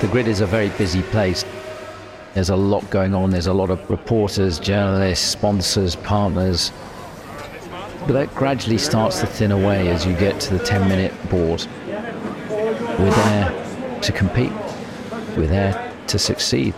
[0.00, 1.44] The grid is a very busy place.
[2.34, 3.30] There's a lot going on.
[3.30, 6.72] There's a lot of reporters, journalists, sponsors, partners.
[8.06, 11.66] But that gradually starts to thin away as you get to the 10 minute board.
[12.48, 14.52] We're there to compete,
[15.36, 16.74] we're there to succeed.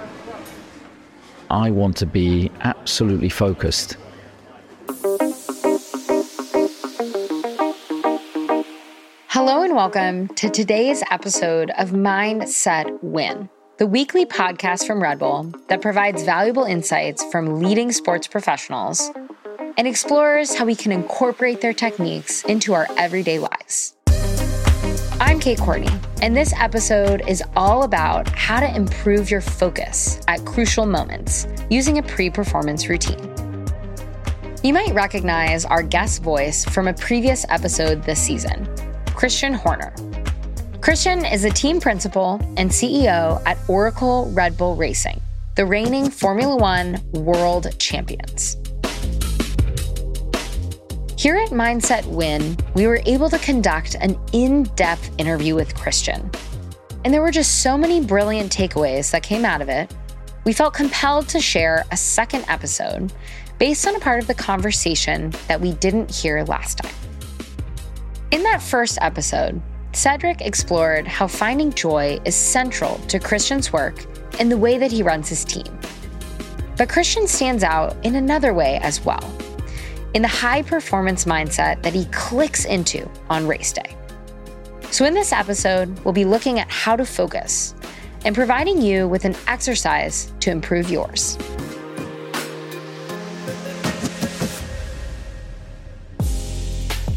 [1.50, 3.96] I want to be absolutely focused.
[9.32, 13.48] Hello and welcome to today's episode of Mindset Win,
[13.78, 19.10] the weekly podcast from Red Bull that provides valuable insights from leading sports professionals
[19.78, 23.94] and explores how we can incorporate their techniques into our everyday lives.
[25.18, 30.44] I'm Kate Courtney, and this episode is all about how to improve your focus at
[30.44, 33.34] crucial moments using a pre performance routine.
[34.62, 38.68] You might recognize our guest voice from a previous episode this season,
[39.14, 39.94] Christian Horner.
[40.80, 45.20] Christian is a team principal and CEO at Oracle Red Bull Racing,
[45.54, 48.56] the reigning Formula One world champions.
[51.16, 56.28] Here at Mindset Win, we were able to conduct an in depth interview with Christian.
[57.04, 59.94] And there were just so many brilliant takeaways that came out of it,
[60.44, 63.12] we felt compelled to share a second episode
[63.58, 67.01] based on a part of the conversation that we didn't hear last time.
[68.32, 69.60] In that first episode,
[69.92, 74.06] Cedric explored how finding joy is central to Christian's work
[74.40, 75.66] and the way that he runs his team.
[76.78, 79.22] But Christian stands out in another way as well
[80.14, 83.94] in the high performance mindset that he clicks into on race day.
[84.90, 87.74] So, in this episode, we'll be looking at how to focus
[88.24, 91.36] and providing you with an exercise to improve yours.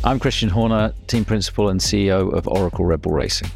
[0.06, 3.50] I'm Christian Horner, team principal and CEO of Oracle Red Bull Racing.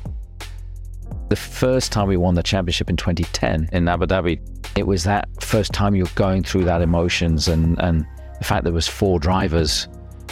[1.30, 4.40] The first time we won the championship in 2010 in Abu Dhabi,
[4.76, 8.04] it was that first time you're going through that emotions and, and
[8.40, 9.88] the fact there was four drivers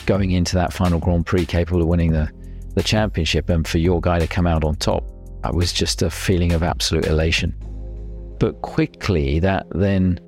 [0.08, 2.32] going into that final Grand Prix capable of winning the,
[2.74, 5.04] the championship and for your guy to come out on top,
[5.44, 7.56] that was just a feeling of absolute elation.
[8.40, 10.20] But quickly that then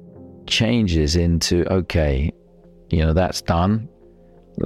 [0.46, 2.32] changes into, okay,
[2.92, 3.90] you know, that's done.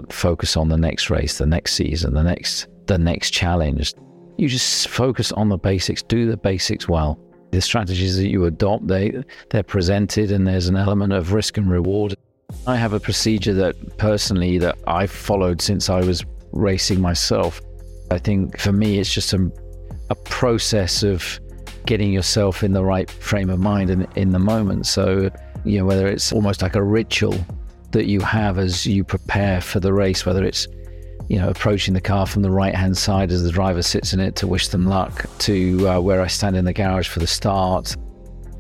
[0.09, 3.93] Focus on the next race, the next season, the next the next challenge.
[4.37, 7.19] You just focus on the basics, do the basics well.
[7.51, 11.69] The strategies that you adopt, they they're presented and there's an element of risk and
[11.69, 12.15] reward.
[12.67, 17.61] I have a procedure that personally that I've followed since I was racing myself.
[18.11, 19.51] I think for me it's just a,
[20.09, 21.39] a process of
[21.85, 24.85] getting yourself in the right frame of mind and in the moment.
[24.85, 25.29] So,
[25.65, 27.35] you know, whether it's almost like a ritual
[27.93, 30.67] that you have as you prepare for the race, whether it's
[31.29, 34.19] you know, approaching the car from the right hand side as the driver sits in
[34.19, 37.27] it to wish them luck, to uh, where I stand in the garage for the
[37.27, 37.95] start.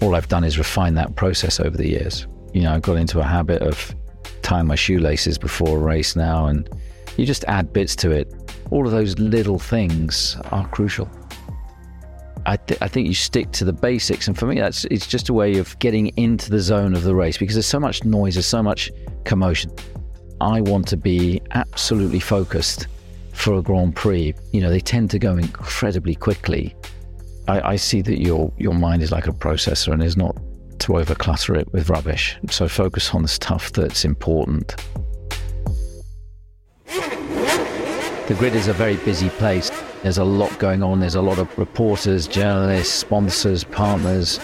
[0.01, 3.19] All I've done is refine that process over the years you know, I got into
[3.19, 3.93] a habit of
[4.43, 6.69] tying my shoelaces before a race now, and
[7.17, 8.31] you just add bits to it.
[8.71, 11.09] All of those little things are crucial.
[12.45, 15.29] I, th- I think you stick to the basics, and for me, that's it's just
[15.29, 18.35] a way of getting into the zone of the race because there's so much noise,
[18.35, 18.91] there's so much
[19.25, 19.71] commotion.
[20.41, 22.87] I want to be absolutely focused
[23.31, 24.33] for a Grand Prix.
[24.51, 26.75] You know, they tend to go incredibly quickly.
[27.47, 30.35] I, I see that your your mind is like a processor and is not
[30.79, 32.37] to overclutter it with rubbish.
[32.49, 34.75] So focus on the stuff that's important.
[36.85, 39.69] The grid is a very busy place.
[40.01, 40.99] There's a lot going on.
[40.99, 44.39] There's a lot of reporters, journalists, sponsors, partners.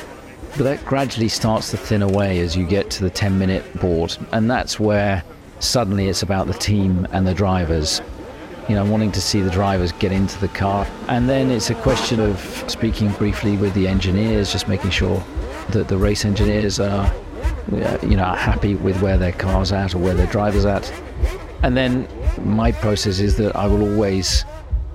[0.57, 4.17] But that gradually starts to thin away as you get to the 10 minute board.
[4.31, 5.23] And that's where
[5.59, 8.01] suddenly it's about the team and the drivers.
[8.67, 10.87] You know, wanting to see the drivers get into the car.
[11.07, 15.23] And then it's a question of speaking briefly with the engineers, just making sure
[15.69, 17.05] that the race engineers are,
[17.73, 20.91] uh, you know, happy with where their car's at or where their driver's at.
[21.63, 22.07] And then
[22.43, 24.45] my process is that I will always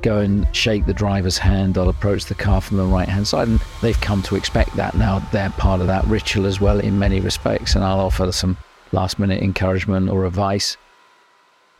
[0.04, 1.78] go and shake the driver's hand.
[1.78, 4.94] I'll approach the car from the right hand side, and they've come to expect that
[4.94, 5.18] now.
[5.32, 8.58] They're part of that ritual as well in many respects, and I'll offer some
[8.92, 10.76] last minute encouragement or advice.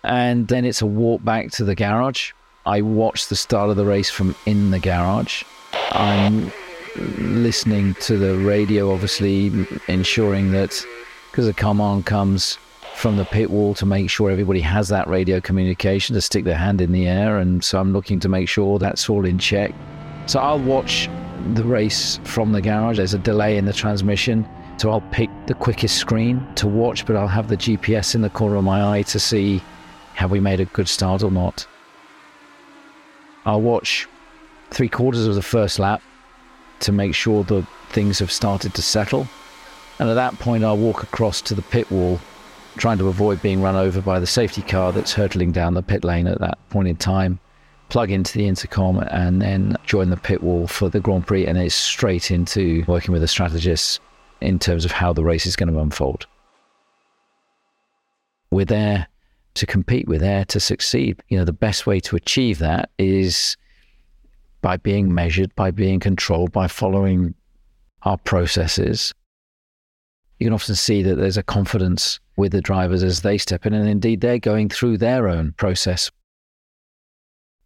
[0.03, 2.33] And then it's a walk back to the garage.
[2.67, 5.45] I watch the start of the race from in the garage.
[5.93, 6.51] I'm
[6.97, 10.83] listening to the radio, obviously, ensuring that
[11.31, 12.59] because the command comes
[12.95, 16.57] from the pit wall to make sure everybody has that radio communication to stick their
[16.57, 17.39] hand in the air.
[17.39, 19.75] And so I'm looking to make sure that's all in check.
[20.27, 21.09] So I'll watch
[21.53, 22.97] the race from the garage.
[22.97, 24.49] There's a delay in the transmission.
[24.79, 28.31] So I'll pick the quickest screen to watch, but I'll have the GPS in the
[28.31, 29.63] corner of my eye to see
[30.15, 31.67] have we made a good start or not.
[33.45, 34.09] I'll watch
[34.71, 36.03] three quarters of the first lap
[36.81, 39.29] to make sure that things have started to settle.
[39.99, 42.21] And at that point, I'll walk across to the pit wall,
[42.77, 46.05] trying to avoid being run over by the safety car that's hurtling down the pit
[46.05, 47.39] lane at that point in time.
[47.89, 51.59] Plug into the intercom and then join the pit wall for the Grand Prix, and
[51.59, 54.01] it's straight into working with the strategists
[54.41, 56.27] in terms of how the race is going to unfold.
[58.51, 59.09] We're there
[59.55, 61.23] to compete, we're there to succeed.
[61.29, 63.57] You know, the best way to achieve that is
[64.63, 67.35] by being measured, by being controlled, by following
[68.03, 69.15] our processes.
[70.45, 73.73] You can often see that there's a confidence with the drivers as they step in,
[73.73, 76.11] and indeed they're going through their own process.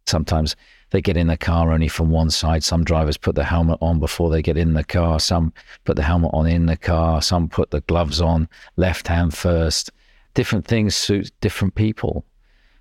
[0.07, 0.55] Sometimes
[0.91, 2.63] they get in the car only from one side.
[2.63, 5.19] Some drivers put the helmet on before they get in the car.
[5.19, 5.51] Some
[5.83, 7.21] put the helmet on in the car.
[7.21, 8.47] Some put the gloves on
[8.77, 9.91] left hand first.
[10.33, 12.23] Different things suit different people.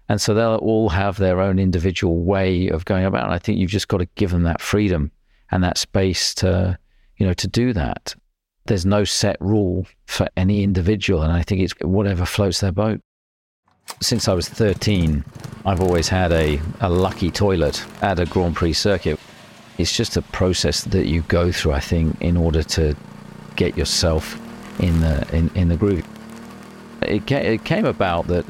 [0.09, 3.25] And so they'll all have their own individual way of going about.
[3.25, 5.11] And I think you've just got to give them that freedom
[5.51, 6.79] and that space to,
[7.17, 8.15] you know, to do that.
[8.69, 11.23] There's no set rule for any individual.
[11.23, 13.01] And I think it's whatever floats their boat.
[14.01, 15.25] Since I was 13,
[15.65, 19.19] I've always had a, a lucky toilet at a Grand Prix circuit.
[19.79, 22.95] It's just a process that you go through, I think, in order to
[23.57, 24.39] get yourself
[24.79, 26.07] in the, in, in the groove.
[27.03, 28.45] It, ca- it came about that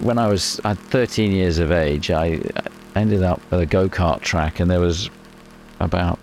[0.00, 2.40] when I was at 13 years of age, I
[2.96, 5.10] ended up at a go kart track, and there was
[5.80, 6.18] about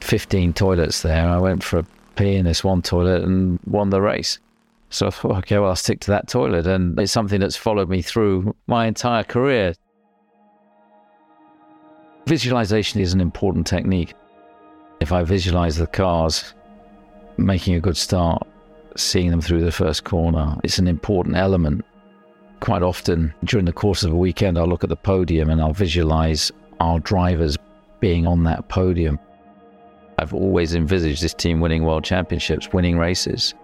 [0.00, 1.26] 15 toilets there.
[1.26, 4.38] I went for a pee in this one toilet and won the race.
[4.90, 6.66] So I thought, okay, well, I'll stick to that toilet.
[6.66, 9.74] And it's something that's followed me through my entire career.
[12.26, 14.14] Visualization is an important technique.
[15.00, 16.54] If I visualize the cars
[17.36, 18.46] making a good start,
[18.96, 21.84] seeing them through the first corner, it's an important element
[22.64, 25.74] quite often during the course of a weekend, I'll look at the podium and I'll
[25.74, 26.50] visualize
[26.80, 27.58] our drivers
[28.00, 29.18] being on that podium.
[30.18, 33.54] I've always envisaged this team winning world championships, winning races.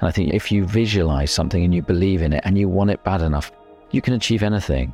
[0.00, 2.90] And I think if you visualize something and you believe in it and you want
[2.90, 3.50] it bad enough,
[3.90, 4.92] you can achieve anything.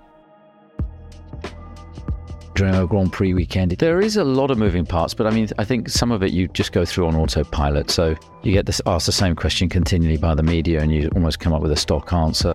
[2.55, 5.49] During a Grand Prix weekend, there is a lot of moving parts, but I mean,
[5.59, 7.91] I think some of it you just go through on autopilot.
[7.91, 11.41] So you get this, asked the same question continually by the media and you almost
[11.41, 12.55] come up with a stock answer.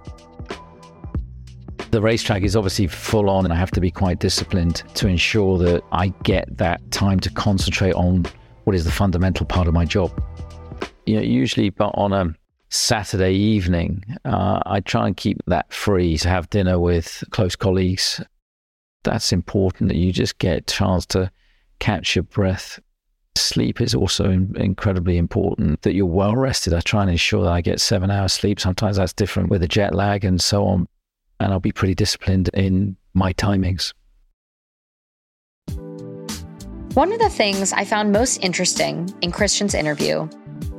[1.92, 5.58] The racetrack is obviously full on, and I have to be quite disciplined to ensure
[5.60, 8.26] that I get that time to concentrate on
[8.66, 10.12] what is the fundamental part of my job.
[11.06, 12.36] You know, usually, but on a
[12.70, 18.22] Saturday evening, uh, I try and keep that free to have dinner with close colleagues.
[19.06, 21.32] That's important that you just get a chance to
[21.80, 22.82] catch your breath.
[23.38, 26.74] Sleep is also incredibly important that you're well rested.
[26.74, 28.60] I try and ensure that I get seven hours sleep.
[28.60, 30.90] Sometimes that's different with the jet lag and so on
[31.40, 33.94] and I'll be pretty disciplined in my timings.
[36.94, 40.28] One of the things I found most interesting in Christian's interview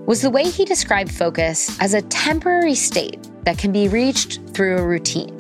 [0.07, 4.79] was the way he described focus as a temporary state that can be reached through
[4.79, 5.37] a routine.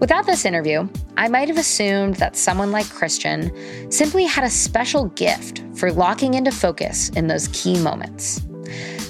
[0.00, 3.50] Without this interview, I might have assumed that someone like Christian
[3.90, 8.40] simply had a special gift for locking into focus in those key moments.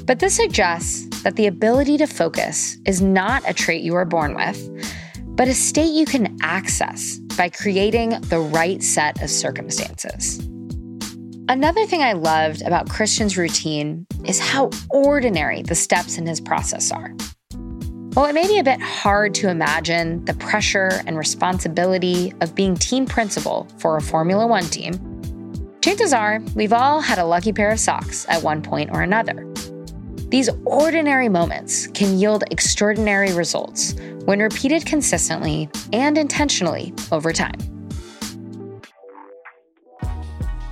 [0.07, 4.35] But this suggests that the ability to focus is not a trait you are born
[4.35, 4.57] with,
[5.39, 10.41] but a state you can access by creating the right set of circumstances.
[11.49, 16.91] Another thing I loved about Christian's routine is how ordinary the steps in his process
[16.91, 17.11] are.
[18.15, 22.75] While it may be a bit hard to imagine the pressure and responsibility of being
[22.75, 24.93] team principal for a Formula One team,
[25.81, 29.49] chances are we've all had a lucky pair of socks at one point or another.
[30.31, 33.95] These ordinary moments can yield extraordinary results
[34.27, 37.55] when repeated consistently and intentionally over time.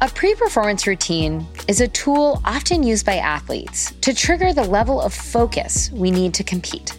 [0.03, 5.01] A pre performance routine is a tool often used by athletes to trigger the level
[5.01, 6.93] of focus we need to compete.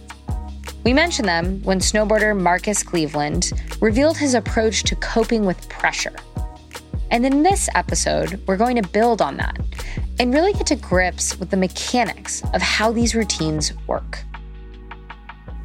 [0.83, 6.15] We mentioned them when snowboarder Marcus Kleveland revealed his approach to coping with pressure.
[7.11, 9.57] And in this episode, we're going to build on that
[10.19, 14.19] and really get to grips with the mechanics of how these routines work.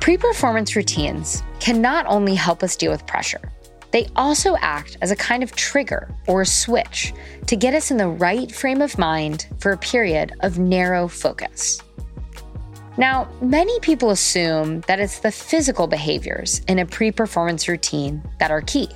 [0.00, 3.52] Pre performance routines can not only help us deal with pressure,
[3.92, 7.12] they also act as a kind of trigger or switch
[7.47, 11.80] to get us in the right frame of mind for a period of narrow focus.
[12.97, 18.50] Now, many people assume that it's the physical behaviors in a pre performance routine that
[18.50, 18.88] are key.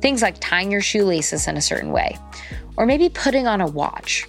[0.00, 2.16] Things like tying your shoelaces in a certain way,
[2.76, 4.26] or maybe putting on a watch.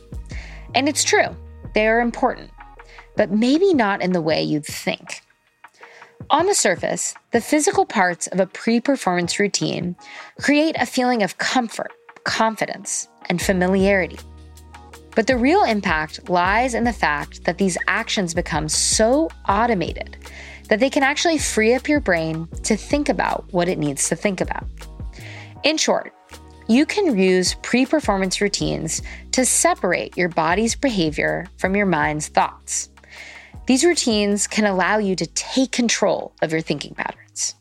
[0.73, 1.35] And it's true,
[1.73, 2.51] they are important,
[3.15, 5.21] but maybe not in the way you'd think.
[6.29, 9.95] On the surface, the physical parts of a pre performance routine
[10.39, 11.91] create a feeling of comfort,
[12.23, 14.17] confidence, and familiarity.
[15.13, 20.15] But the real impact lies in the fact that these actions become so automated
[20.69, 24.15] that they can actually free up your brain to think about what it needs to
[24.15, 24.63] think about.
[25.63, 26.13] In short,
[26.71, 29.01] you can use pre performance routines
[29.33, 32.89] to separate your body's behavior from your mind's thoughts.
[33.67, 37.55] These routines can allow you to take control of your thinking patterns.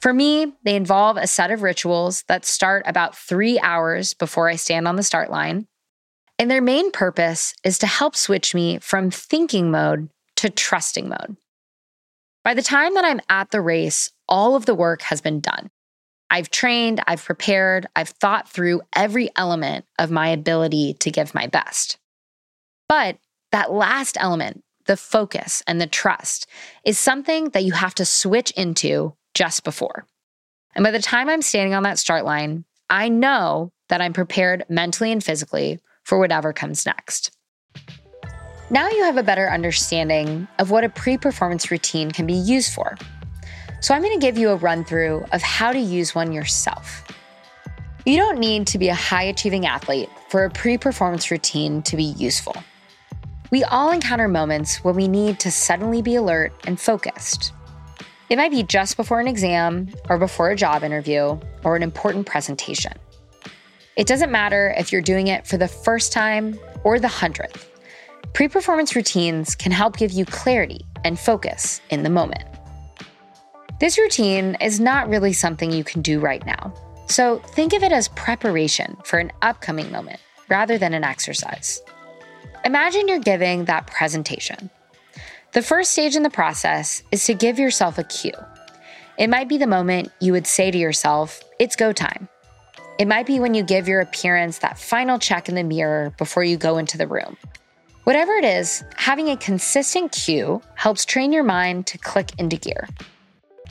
[0.00, 4.56] For me, they involve a set of rituals that start about three hours before I
[4.56, 5.66] stand on the start line.
[6.38, 11.36] And their main purpose is to help switch me from thinking mode to trusting mode.
[12.44, 15.70] By the time that I'm at the race, all of the work has been done.
[16.30, 21.46] I've trained, I've prepared, I've thought through every element of my ability to give my
[21.46, 21.98] best.
[22.88, 23.18] But
[23.52, 26.46] that last element, the focus and the trust,
[26.84, 30.06] is something that you have to switch into just before.
[30.74, 34.64] And by the time I'm standing on that start line, I know that I'm prepared
[34.68, 37.30] mentally and physically for whatever comes next.
[38.70, 42.72] Now you have a better understanding of what a pre performance routine can be used
[42.72, 42.96] for.
[43.84, 47.04] So I'm going to give you a run through of how to use one yourself.
[48.06, 51.94] You don't need to be a high achieving athlete for a pre performance routine to
[51.94, 52.56] be useful.
[53.50, 57.52] We all encounter moments when we need to suddenly be alert and focused.
[58.30, 62.24] It might be just before an exam, or before a job interview, or an important
[62.24, 62.94] presentation.
[63.96, 67.70] It doesn't matter if you're doing it for the first time or the hundredth.
[68.32, 72.44] Pre performance routines can help give you clarity and focus in the moment.
[73.80, 76.72] This routine is not really something you can do right now.
[77.08, 81.82] So think of it as preparation for an upcoming moment rather than an exercise.
[82.64, 84.70] Imagine you're giving that presentation.
[85.52, 88.32] The first stage in the process is to give yourself a cue.
[89.18, 92.28] It might be the moment you would say to yourself, It's go time.
[92.98, 96.44] It might be when you give your appearance that final check in the mirror before
[96.44, 97.36] you go into the room.
[98.04, 102.88] Whatever it is, having a consistent cue helps train your mind to click into gear.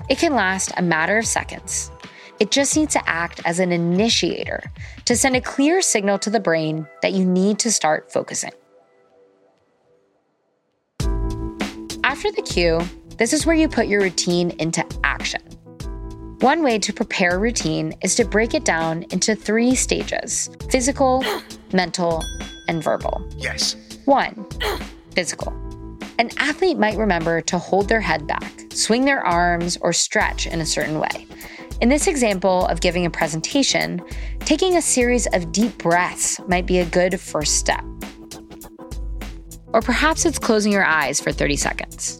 [0.10, 1.92] It can last a matter of seconds.
[2.40, 4.62] It just needs to act as an initiator
[5.06, 8.52] to send a clear signal to the brain that you need to start focusing.
[12.04, 12.82] After the cue,
[13.18, 15.42] this is where you put your routine into action.
[16.40, 21.24] One way to prepare a routine is to break it down into three stages physical,
[21.72, 22.22] mental,
[22.68, 23.26] and verbal.
[23.38, 23.78] Yes.
[24.04, 24.46] One,
[25.12, 25.63] physical.
[26.20, 30.62] An athlete might remember to hold their head back, swing their arms, or stretch in
[30.62, 31.28] a certain way.
[31.82, 34.02] In this example of giving a presentation,
[34.42, 37.84] taking a series of deep breaths might be a good first step.
[39.74, 42.20] Or perhaps it's closing your eyes for 30 seconds.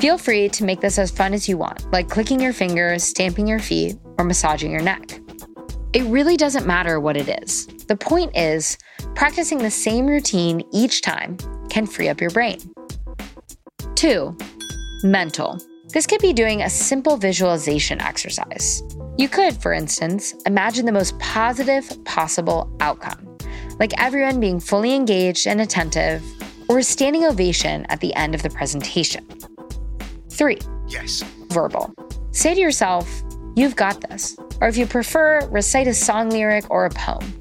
[0.00, 3.46] Feel free to make this as fun as you want, like clicking your fingers, stamping
[3.46, 5.20] your feet, or massaging your neck.
[5.92, 7.66] It really doesn't matter what it is.
[7.86, 8.76] The point is,
[9.14, 11.36] practicing the same routine each time
[11.68, 12.58] can free up your brain.
[14.00, 14.34] Two,
[15.02, 15.60] mental.
[15.92, 18.82] This could be doing a simple visualization exercise.
[19.18, 23.36] You could, for instance, imagine the most positive possible outcome,
[23.78, 26.24] like everyone being fully engaged and attentive,
[26.70, 29.28] or a standing ovation at the end of the presentation.
[30.30, 31.22] Three, Yes.
[31.50, 31.92] verbal.
[32.30, 33.22] Say to yourself,
[33.54, 34.34] You've got this.
[34.62, 37.34] Or if you prefer, recite a song lyric or a poem.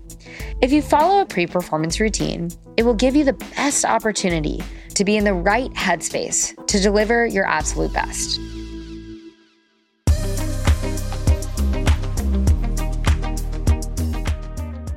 [0.61, 4.59] If you follow a pre performance routine, it will give you the best opportunity
[4.99, 8.37] to be in the right headspace to deliver your absolute best.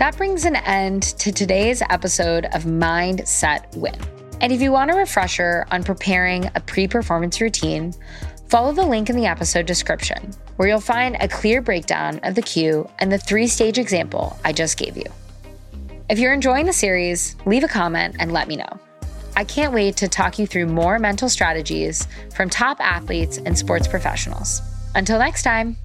[0.00, 3.94] That brings an end to today's episode of Mindset Win.
[4.40, 7.94] And if you want a refresher on preparing a pre performance routine,
[8.48, 12.42] follow the link in the episode description, where you'll find a clear breakdown of the
[12.42, 15.06] cue and the three stage example I just gave you.
[16.10, 18.80] If you're enjoying the series, leave a comment and let me know.
[19.36, 23.88] I can't wait to talk you through more mental strategies from top athletes and sports
[23.88, 24.60] professionals.
[24.94, 25.76] Until next time.